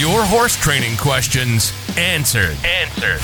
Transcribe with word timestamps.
Your 0.00 0.24
horse 0.24 0.56
training 0.56 0.96
questions 0.96 1.74
answered. 1.98 2.56
Answered. 2.64 3.20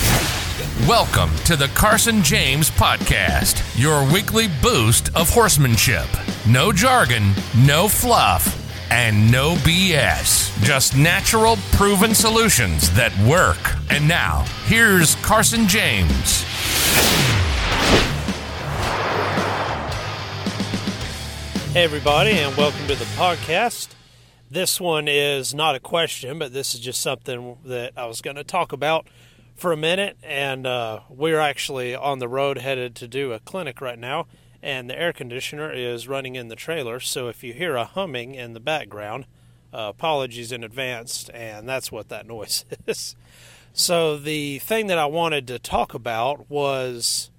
Welcome 0.87 1.34
to 1.46 1.56
the 1.56 1.68
Carson 1.68 2.22
James 2.22 2.71
Podcast, 2.71 3.64
your 3.80 4.04
weekly 4.12 4.48
boost 4.61 5.09
of 5.16 5.30
horsemanship. 5.30 6.04
No 6.46 6.73
jargon, 6.73 7.32
no 7.57 7.89
fluff, 7.89 8.93
and 8.93 9.32
no 9.32 9.54
BS. 9.54 10.52
Just 10.62 10.95
natural, 10.98 11.57
proven 11.73 12.14
solutions 12.14 12.90
that 12.90 13.18
work. 13.20 13.56
And 13.88 14.06
now, 14.06 14.45
here's 14.66 15.14
Carson 15.24 15.66
James. 15.66 16.43
Hey, 21.72 21.84
everybody, 21.84 22.32
and 22.32 22.54
welcome 22.54 22.86
to 22.86 22.95
the 22.95 23.06
podcast. 23.16 23.95
This 24.48 24.80
one 24.80 25.08
is 25.08 25.52
not 25.52 25.74
a 25.74 25.80
question, 25.80 26.38
but 26.38 26.52
this 26.52 26.74
is 26.74 26.80
just 26.80 27.00
something 27.00 27.59
that 27.64 27.92
I 27.96 28.06
was 28.06 28.20
going 28.20 28.37
to 28.37 28.45
talk 28.45 28.73
about 28.73 29.09
for 29.56 29.73
a 29.73 29.77
minute. 29.77 30.16
And 30.23 30.66
uh, 30.66 31.00
we're 31.09 31.41
actually 31.41 31.96
on 31.96 32.20
the 32.20 32.28
road 32.28 32.59
headed 32.59 32.95
to 32.96 33.09
do 33.09 33.32
a 33.32 33.40
clinic 33.40 33.80
right 33.80 33.98
now, 33.98 34.27
and 34.62 34.88
the 34.88 34.98
air 34.98 35.12
conditioner 35.12 35.73
is 35.73 36.06
running 36.06 36.37
in 36.37 36.46
the 36.46 36.54
trailer. 36.54 37.01
So 37.01 37.27
if 37.27 37.42
you 37.42 37.54
hear 37.54 37.74
a 37.74 37.84
humming 37.84 38.37
in 38.37 38.52
the 38.52 38.60
background, 38.60 39.27
uh, 39.74 39.90
apologies 39.90 40.52
in 40.52 40.62
advance, 40.62 41.28
and 41.30 41.68
that's 41.68 41.90
what 41.90 42.09
that 42.10 42.26
noise 42.28 42.65
is. 42.87 43.16
So 43.73 44.16
the 44.16 44.60
thing 44.60 44.87
that 44.87 44.98
I 44.98 45.06
wanted 45.06 45.48
to 45.48 45.59
talk 45.59 45.92
about 45.92 46.48
was 46.48 47.30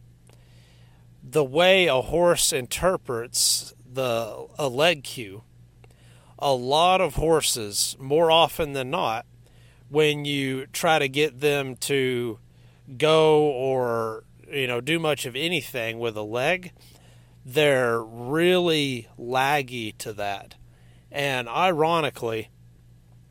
the 1.23 1.43
way 1.43 1.87
a 1.87 2.01
horse 2.01 2.51
interprets 2.51 3.73
the 3.91 4.47
a 4.59 4.67
leg 4.67 5.03
cue. 5.03 5.43
A 6.39 6.53
lot 6.53 7.01
of 7.01 7.15
horses, 7.15 7.95
more 7.99 8.29
often 8.29 8.73
than 8.73 8.89
not, 8.89 9.25
when 9.89 10.25
you 10.25 10.67
try 10.67 10.99
to 10.99 11.07
get 11.07 11.39
them 11.39 11.75
to 11.77 12.39
go 12.97 13.41
or 13.41 14.23
you 14.51 14.67
know 14.67 14.79
do 14.79 14.99
much 14.99 15.25
of 15.25 15.35
anything 15.35 15.99
with 15.99 16.15
a 16.15 16.21
leg, 16.21 16.71
they're 17.45 18.01
really 18.01 19.07
laggy 19.17 19.97
to 19.97 20.13
that. 20.13 20.55
And 21.11 21.47
ironically, 21.47 22.49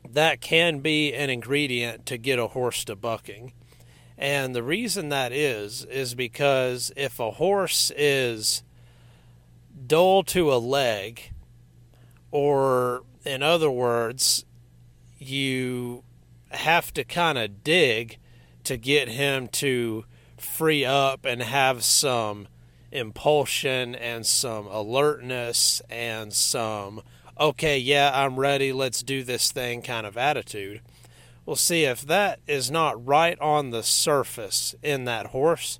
that 0.09 0.41
can 0.41 0.79
be 0.79 1.13
an 1.13 1.29
ingredient 1.29 2.05
to 2.07 2.17
get 2.17 2.39
a 2.39 2.47
horse 2.47 2.83
to 2.85 2.95
bucking. 2.95 3.53
And 4.17 4.55
the 4.55 4.63
reason 4.63 5.09
that 5.09 5.31
is, 5.31 5.85
is 5.85 6.15
because 6.15 6.91
if 6.95 7.19
a 7.19 7.31
horse 7.31 7.91
is 7.95 8.63
dull 9.85 10.23
to 10.23 10.51
a 10.51 10.57
leg, 10.57 11.31
or 12.31 13.03
in 13.25 13.43
other 13.43 13.69
words, 13.69 14.45
you 15.17 16.03
have 16.49 16.93
to 16.93 17.03
kind 17.03 17.37
of 17.37 17.63
dig 17.63 18.17
to 18.63 18.77
get 18.77 19.09
him 19.09 19.47
to 19.47 20.05
free 20.37 20.85
up 20.85 21.25
and 21.25 21.41
have 21.41 21.83
some 21.83 22.47
impulsion 22.91 23.95
and 23.95 24.25
some 24.25 24.67
alertness 24.67 25.81
and 25.89 26.33
some, 26.33 27.01
okay, 27.39 27.77
yeah, 27.77 28.11
I'm 28.13 28.39
ready, 28.39 28.71
let's 28.71 29.03
do 29.03 29.23
this 29.23 29.51
thing 29.51 29.81
kind 29.81 30.05
of 30.05 30.17
attitude. 30.17 30.81
Well, 31.45 31.55
see, 31.55 31.85
if 31.85 32.01
that 32.01 32.39
is 32.47 32.69
not 32.69 33.05
right 33.05 33.39
on 33.39 33.71
the 33.71 33.83
surface 33.83 34.75
in 34.83 35.05
that 35.05 35.27
horse, 35.27 35.79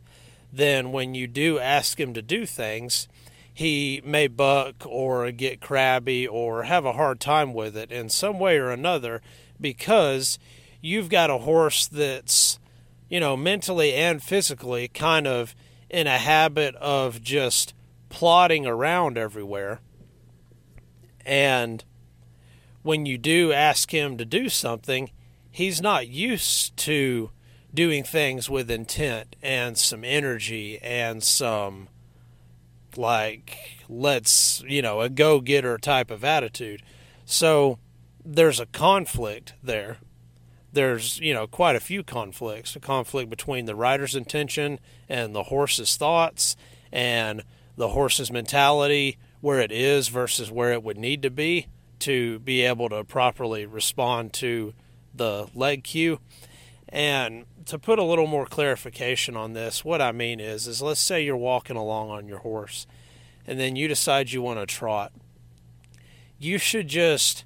then 0.52 0.92
when 0.92 1.14
you 1.14 1.28
do 1.28 1.60
ask 1.60 2.00
him 2.00 2.14
to 2.14 2.22
do 2.22 2.46
things, 2.46 3.08
he 3.58 4.00
may 4.06 4.28
buck 4.28 4.86
or 4.86 5.32
get 5.32 5.60
crabby 5.60 6.28
or 6.28 6.62
have 6.62 6.86
a 6.86 6.94
hard 6.94 7.20
time 7.20 7.56
with 7.56 7.76
it 7.76 7.92
in 7.92 8.08
some 8.08 8.38
way 8.38 8.56
or 8.56 8.70
another 8.70 9.20
because 9.60 10.38
you've 10.80 11.10
got 11.10 11.32
a 11.32 11.40
horse 11.40 11.88
that's, 11.88 12.60
you 13.10 13.20
know, 13.20 13.36
mentally 13.36 13.96
and 13.96 14.22
physically 14.22 14.88
kind 14.88 15.26
of 15.26 15.56
in 15.90 16.06
a 16.06 16.20
habit 16.20 16.76
of 16.76 17.20
just 17.24 17.74
plodding 18.10 18.68
around 18.68 19.18
everywhere. 19.18 19.80
And 21.26 21.84
when 22.84 23.08
you 23.08 23.18
do 23.18 23.52
ask 23.52 23.92
him 23.92 24.20
to 24.20 24.26
do 24.26 24.50
something, 24.50 25.10
he's 25.50 25.82
not 25.82 26.08
used 26.08 26.78
to 26.78 27.32
doing 27.74 28.04
things 28.04 28.52
with 28.52 28.70
intent 28.70 29.36
and 29.42 29.80
some 29.80 30.04
energy 30.04 30.78
and 30.84 31.24
some 31.24 31.90
like 32.98 33.84
let's 33.90 34.64
you 34.68 34.82
know 34.82 35.02
a 35.02 35.10
go-getter 35.10 35.78
type 35.78 36.12
of 36.12 36.24
attitude. 36.24 36.82
So 37.26 37.80
there's 38.26 38.60
a 38.60 38.66
conflict 38.66 39.54
there. 39.64 39.98
There's 40.74 41.20
you 41.20 41.34
know 41.34 41.48
quite 41.48 41.76
a 41.76 41.82
few 41.82 42.04
conflicts. 42.04 42.76
A 42.76 42.80
conflict 42.80 43.30
between 43.30 43.66
the 43.66 43.76
rider's 43.76 44.16
intention 44.16 44.80
and 45.08 45.34
the 45.36 45.44
horse's 45.44 45.96
thoughts 45.96 46.56
and 46.92 47.44
the 47.76 47.90
horse's 47.90 48.32
mentality 48.32 49.18
where 49.40 49.60
it 49.60 49.72
is 49.72 50.08
versus 50.08 50.52
where 50.52 50.74
it 50.74 50.84
would 50.84 50.98
need 50.98 51.22
to 51.22 51.30
be 51.30 51.68
to 52.00 52.40
be 52.40 52.62
able 52.62 52.90
to 52.90 53.04
properly 53.04 53.66
respond 53.66 54.34
to 54.34 54.74
the 55.14 55.48
leg 55.56 55.84
cue 55.84 56.20
and 56.90 57.46
to 57.66 57.78
put 57.78 58.00
a 58.00 58.04
little 58.04 58.28
more 58.28 58.46
clarification 58.46 59.36
on 59.36 59.54
this, 59.54 59.84
what 59.84 60.02
I 60.02 60.12
mean 60.12 60.40
is, 60.40 60.68
is 60.68 60.82
let's 60.82 61.02
say 61.02 61.24
you're 61.24 61.36
walking 61.36 61.76
along 61.76 62.10
on 62.10 62.28
your 62.28 62.40
horse, 62.40 62.88
and 63.46 63.60
then 63.60 63.76
you 63.76 63.88
decide 63.88 64.32
you 64.32 64.42
want 64.42 64.60
to 64.60 64.66
trot. 64.66 65.12
You 66.40 66.58
should 66.58 66.88
just 66.88 67.44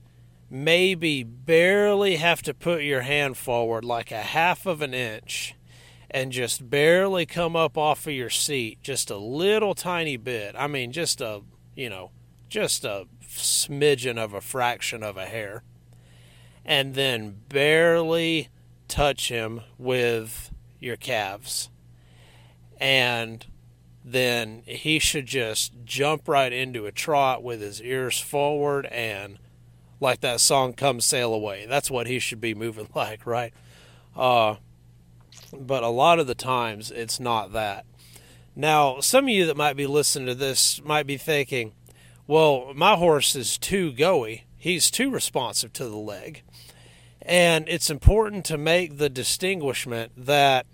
maybe 0.49 1.23
barely 1.23 2.17
have 2.17 2.41
to 2.41 2.53
put 2.53 2.83
your 2.83 3.01
hand 3.01 3.37
forward 3.37 3.85
like 3.85 4.11
a 4.11 4.21
half 4.21 4.65
of 4.65 4.81
an 4.81 4.93
inch 4.93 5.55
and 6.09 6.33
just 6.33 6.69
barely 6.69 7.25
come 7.25 7.55
up 7.55 7.77
off 7.77 8.05
of 8.05 8.13
your 8.13 8.29
seat 8.29 8.77
just 8.83 9.09
a 9.09 9.17
little 9.17 9.73
tiny 9.73 10.17
bit. 10.17 10.53
I 10.57 10.67
mean, 10.67 10.91
just 10.91 11.21
a, 11.21 11.41
you 11.73 11.89
know, 11.89 12.11
just 12.49 12.83
a 12.83 13.07
smidgen 13.25 14.17
of 14.17 14.33
a 14.33 14.41
fraction 14.41 15.03
of 15.03 15.15
a 15.15 15.25
hair. 15.25 15.63
And 16.65 16.95
then 16.95 17.37
barely 17.47 18.49
touch 18.91 19.29
him 19.29 19.61
with 19.77 20.51
your 20.79 20.97
calves. 20.97 21.69
And 22.79 23.45
then 24.03 24.63
he 24.65 24.99
should 24.99 25.25
just 25.25 25.71
jump 25.85 26.27
right 26.27 26.51
into 26.51 26.85
a 26.85 26.91
trot 26.91 27.41
with 27.41 27.61
his 27.61 27.81
ears 27.81 28.19
forward 28.19 28.85
and 28.87 29.39
like 29.99 30.19
that 30.21 30.41
song 30.41 30.73
come 30.73 30.99
sail 30.99 31.33
away. 31.33 31.65
That's 31.67 31.89
what 31.89 32.07
he 32.07 32.19
should 32.19 32.41
be 32.41 32.53
moving 32.55 32.89
like 32.93 33.25
right? 33.25 33.53
Uh, 34.15 34.55
but 35.57 35.83
a 35.83 35.89
lot 35.89 36.19
of 36.19 36.27
the 36.27 36.35
times 36.35 36.91
it's 36.91 37.19
not 37.19 37.53
that. 37.53 37.85
Now 38.55 38.99
some 38.99 39.25
of 39.25 39.29
you 39.29 39.45
that 39.45 39.57
might 39.57 39.77
be 39.77 39.87
listening 39.87 40.27
to 40.27 40.35
this 40.35 40.83
might 40.83 41.07
be 41.07 41.17
thinking 41.17 41.73
well 42.27 42.73
my 42.75 42.95
horse 42.95 43.35
is 43.35 43.57
too 43.57 43.93
goey. 43.93 44.43
He's 44.57 44.91
too 44.91 45.09
responsive 45.09 45.71
to 45.73 45.85
the 45.85 45.97
leg 45.97 46.43
and 47.21 47.67
it's 47.67 47.89
important 47.89 48.45
to 48.45 48.57
make 48.57 48.97
the 48.97 49.09
distinguishment 49.09 50.11
that 50.17 50.65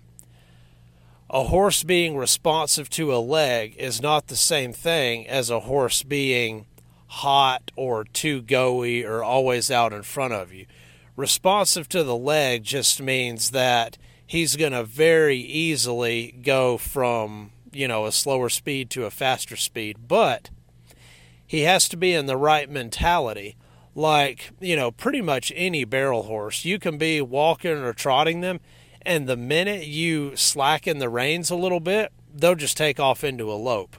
a 1.30 1.44
horse 1.44 1.82
being 1.82 2.16
responsive 2.16 2.88
to 2.88 3.14
a 3.14 3.18
leg 3.18 3.74
is 3.76 4.00
not 4.00 4.28
the 4.28 4.36
same 4.36 4.72
thing 4.72 5.28
as 5.28 5.50
a 5.50 5.60
horse 5.60 6.02
being 6.02 6.66
hot 7.08 7.70
or 7.76 8.04
too 8.04 8.42
goey 8.42 9.04
or 9.04 9.22
always 9.22 9.70
out 9.70 9.92
in 9.92 10.02
front 10.02 10.32
of 10.32 10.52
you. 10.52 10.66
Responsive 11.16 11.88
to 11.88 12.02
the 12.02 12.16
leg 12.16 12.64
just 12.64 13.02
means 13.02 13.50
that 13.50 13.98
he's 14.26 14.56
going 14.56 14.72
to 14.72 14.84
very 14.84 15.38
easily 15.38 16.32
go 16.42 16.78
from, 16.78 17.50
you 17.72 17.88
know, 17.88 18.06
a 18.06 18.12
slower 18.12 18.48
speed 18.48 18.88
to 18.90 19.04
a 19.04 19.10
faster 19.10 19.56
speed, 19.56 20.08
but 20.08 20.48
he 21.46 21.62
has 21.62 21.88
to 21.88 21.96
be 21.96 22.14
in 22.14 22.26
the 22.26 22.36
right 22.36 22.70
mentality 22.70 23.56
like, 23.98 24.50
you 24.60 24.76
know, 24.76 24.92
pretty 24.92 25.20
much 25.20 25.52
any 25.56 25.84
barrel 25.84 26.22
horse. 26.22 26.64
You 26.64 26.78
can 26.78 26.98
be 26.98 27.20
walking 27.20 27.72
or 27.72 27.92
trotting 27.92 28.40
them, 28.40 28.60
and 29.02 29.26
the 29.26 29.36
minute 29.36 29.86
you 29.86 30.36
slacken 30.36 30.98
the 30.98 31.08
reins 31.08 31.50
a 31.50 31.56
little 31.56 31.80
bit, 31.80 32.12
they'll 32.32 32.54
just 32.54 32.76
take 32.76 33.00
off 33.00 33.24
into 33.24 33.50
a 33.50 33.54
lope. 33.54 33.96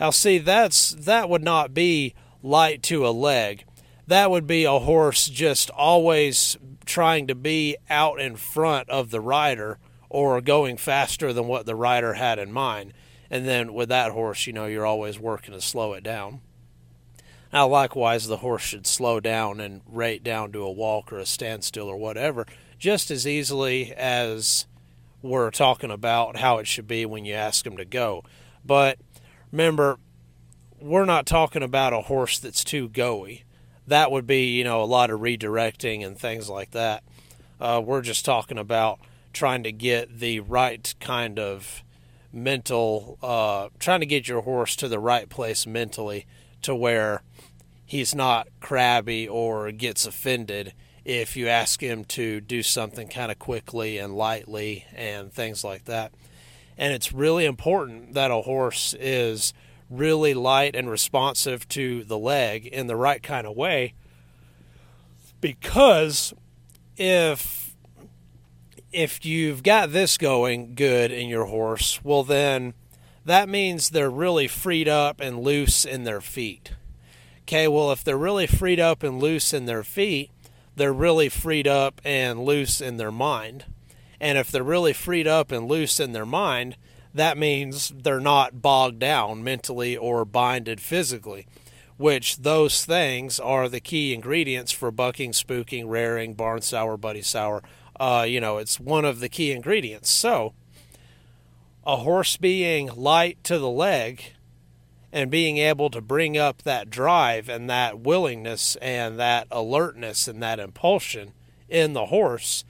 Now, 0.00 0.10
see, 0.10 0.38
that's 0.38 0.90
that 0.90 1.30
would 1.30 1.44
not 1.44 1.72
be 1.72 2.14
light 2.42 2.82
to 2.84 3.06
a 3.06 3.10
leg. 3.10 3.64
That 4.06 4.32
would 4.32 4.48
be 4.48 4.64
a 4.64 4.80
horse 4.80 5.28
just 5.28 5.70
always 5.70 6.56
trying 6.84 7.28
to 7.28 7.36
be 7.36 7.76
out 7.88 8.18
in 8.18 8.34
front 8.34 8.90
of 8.90 9.10
the 9.10 9.20
rider 9.20 9.78
or 10.08 10.40
going 10.40 10.76
faster 10.76 11.32
than 11.32 11.46
what 11.46 11.66
the 11.66 11.76
rider 11.76 12.14
had 12.14 12.40
in 12.40 12.50
mind. 12.50 12.92
And 13.30 13.46
then 13.46 13.74
with 13.74 13.90
that 13.90 14.10
horse, 14.10 14.48
you 14.48 14.52
know, 14.52 14.66
you're 14.66 14.86
always 14.86 15.20
working 15.20 15.54
to 15.54 15.60
slow 15.60 15.92
it 15.92 16.02
down. 16.02 16.40
Now, 17.52 17.66
likewise, 17.66 18.26
the 18.26 18.38
horse 18.38 18.62
should 18.62 18.86
slow 18.86 19.18
down 19.18 19.60
and 19.60 19.82
rate 19.86 20.22
down 20.22 20.52
to 20.52 20.62
a 20.62 20.70
walk 20.70 21.12
or 21.12 21.18
a 21.18 21.26
standstill 21.26 21.88
or 21.88 21.96
whatever, 21.96 22.46
just 22.78 23.10
as 23.10 23.26
easily 23.26 23.92
as 23.94 24.66
we're 25.20 25.50
talking 25.50 25.90
about 25.90 26.36
how 26.38 26.58
it 26.58 26.66
should 26.66 26.86
be 26.86 27.04
when 27.04 27.24
you 27.24 27.34
ask 27.34 27.66
him 27.66 27.76
to 27.76 27.84
go. 27.84 28.24
But 28.64 28.98
remember, 29.50 29.98
we're 30.80 31.04
not 31.04 31.26
talking 31.26 31.62
about 31.62 31.92
a 31.92 32.02
horse 32.02 32.38
that's 32.38 32.64
too 32.64 32.88
goey. 32.88 33.42
That 33.86 34.12
would 34.12 34.26
be, 34.26 34.56
you 34.56 34.64
know, 34.64 34.82
a 34.82 34.84
lot 34.84 35.10
of 35.10 35.20
redirecting 35.20 36.06
and 36.06 36.16
things 36.16 36.48
like 36.48 36.70
that. 36.70 37.02
Uh, 37.60 37.82
we're 37.84 38.00
just 38.00 38.24
talking 38.24 38.58
about 38.58 39.00
trying 39.32 39.64
to 39.64 39.72
get 39.72 40.20
the 40.20 40.40
right 40.40 40.94
kind 41.00 41.38
of 41.38 41.82
mental, 42.32 43.18
uh, 43.22 43.68
trying 43.78 44.00
to 44.00 44.06
get 44.06 44.28
your 44.28 44.42
horse 44.42 44.76
to 44.76 44.88
the 44.88 45.00
right 45.00 45.28
place 45.28 45.66
mentally 45.66 46.26
to 46.62 46.74
where 46.74 47.22
he's 47.84 48.14
not 48.14 48.48
crabby 48.60 49.26
or 49.28 49.72
gets 49.72 50.06
offended 50.06 50.74
if 51.04 51.36
you 51.36 51.48
ask 51.48 51.82
him 51.82 52.04
to 52.04 52.40
do 52.40 52.62
something 52.62 53.08
kind 53.08 53.32
of 53.32 53.38
quickly 53.38 53.98
and 53.98 54.14
lightly 54.14 54.84
and 54.94 55.32
things 55.32 55.64
like 55.64 55.84
that. 55.86 56.12
And 56.78 56.92
it's 56.92 57.12
really 57.12 57.44
important 57.44 58.14
that 58.14 58.30
a 58.30 58.42
horse 58.42 58.94
is 58.98 59.52
really 59.88 60.34
light 60.34 60.76
and 60.76 60.88
responsive 60.88 61.66
to 61.68 62.04
the 62.04 62.18
leg 62.18 62.66
in 62.66 62.86
the 62.86 62.96
right 62.96 63.22
kind 63.22 63.46
of 63.46 63.56
way 63.56 63.94
because 65.40 66.32
if 66.96 67.74
if 68.92 69.24
you've 69.24 69.62
got 69.62 69.92
this 69.92 70.18
going 70.18 70.74
good 70.74 71.12
in 71.12 71.28
your 71.28 71.44
horse, 71.46 72.00
well 72.02 72.24
then 72.24 72.74
that 73.24 73.48
means 73.48 73.90
they're 73.90 74.10
really 74.10 74.48
freed 74.48 74.88
up 74.88 75.20
and 75.20 75.40
loose 75.40 75.84
in 75.84 76.04
their 76.04 76.20
feet. 76.20 76.72
Okay, 77.42 77.68
well 77.68 77.90
if 77.92 78.04
they're 78.04 78.16
really 78.16 78.46
freed 78.46 78.80
up 78.80 79.02
and 79.02 79.20
loose 79.20 79.52
in 79.52 79.66
their 79.66 79.82
feet, 79.82 80.30
they're 80.76 80.92
really 80.92 81.28
freed 81.28 81.66
up 81.66 82.00
and 82.04 82.44
loose 82.44 82.80
in 82.80 82.96
their 82.96 83.12
mind. 83.12 83.64
And 84.20 84.38
if 84.38 84.50
they're 84.50 84.62
really 84.62 84.92
freed 84.92 85.26
up 85.26 85.50
and 85.50 85.66
loose 85.66 85.98
in 85.98 86.12
their 86.12 86.26
mind, 86.26 86.76
that 87.12 87.36
means 87.36 87.92
they're 87.94 88.20
not 88.20 88.62
bogged 88.62 88.98
down 88.98 89.42
mentally 89.42 89.96
or 89.96 90.24
binded 90.24 90.80
physically, 90.80 91.46
which 91.96 92.38
those 92.38 92.84
things 92.84 93.40
are 93.40 93.68
the 93.68 93.80
key 93.80 94.14
ingredients 94.14 94.72
for 94.72 94.90
bucking, 94.90 95.32
spooking, 95.32 95.84
raring, 95.88 96.34
barn 96.34 96.60
sour, 96.60 96.96
buddy 96.96 97.22
sour. 97.22 97.62
Uh, 97.98 98.24
you 98.28 98.40
know, 98.40 98.58
it's 98.58 98.78
one 98.78 99.04
of 99.04 99.20
the 99.20 99.28
key 99.28 99.52
ingredients. 99.52 100.10
So, 100.10 100.54
a 101.86 101.96
horse 101.96 102.36
being 102.36 102.88
light 102.94 103.42
to 103.44 103.58
the 103.58 103.70
leg 103.70 104.34
and 105.12 105.30
being 105.30 105.56
able 105.58 105.90
to 105.90 106.00
bring 106.00 106.36
up 106.36 106.62
that 106.62 106.90
drive 106.90 107.48
and 107.48 107.68
that 107.68 108.00
willingness 108.00 108.76
and 108.76 109.18
that 109.18 109.46
alertness 109.50 110.28
and 110.28 110.42
that 110.42 110.60
impulsion 110.60 111.32
in 111.68 111.92
the 111.92 112.06
horse 112.06 112.64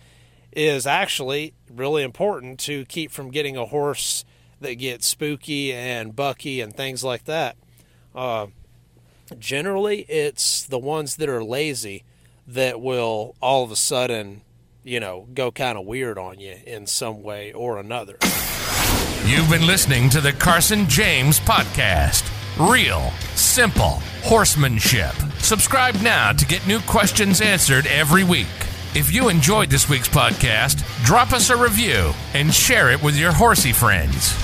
is 0.53 0.87
actually 0.87 1.55
really 1.71 2.03
important 2.03 2.59
to 2.59 2.85
keep 2.87 3.11
from 3.11 3.31
getting 3.31 3.57
a 3.57 3.67
horse 3.67 4.25
that 4.61 4.75
gets 4.75 5.07
spooky 5.07 5.73
and 5.73 6.17
bucky 6.17 6.61
and 6.61 6.75
things 6.75 7.05
like 7.05 7.25
that. 7.25 7.57
Uh, 8.15 8.47
generally, 9.39 10.01
it's 10.03 10.65
the 10.65 10.79
ones 10.79 11.17
that 11.17 11.29
are 11.29 11.45
lazy 11.45 12.05
that 12.47 12.81
will 12.81 13.37
all 13.41 13.65
of 13.65 13.71
a 13.71 13.77
sudden, 13.77 14.43
you 14.82 15.00
know, 15.00 15.27
go 15.32 15.50
kind 15.50 15.79
of 15.79 15.87
weird 15.87 16.19
on 16.19 16.38
you 16.38 16.56
in 16.67 16.87
some 16.87 17.23
way 17.23 17.53
or 17.53 17.79
another. 17.79 18.17
You've 19.25 19.50
been 19.50 19.67
listening 19.67 20.09
to 20.11 20.21
the 20.21 20.32
Carson 20.32 20.88
James 20.88 21.38
Podcast. 21.41 22.29
Real, 22.59 23.11
simple 23.35 24.03
horsemanship. 24.23 25.15
Subscribe 25.38 26.00
now 26.03 26.32
to 26.32 26.44
get 26.44 26.67
new 26.67 26.81
questions 26.81 27.41
answered 27.41 27.87
every 27.87 28.25
week. 28.25 28.47
If 28.94 29.12
you 29.12 29.29
enjoyed 29.29 29.71
this 29.71 29.88
week's 29.88 30.09
podcast, 30.09 30.85
drop 31.05 31.33
us 31.33 31.50
a 31.50 31.56
review 31.56 32.12
and 32.35 32.53
share 32.53 32.91
it 32.91 33.03
with 33.03 33.17
your 33.17 33.33
horsey 33.33 33.73
friends. 33.73 34.35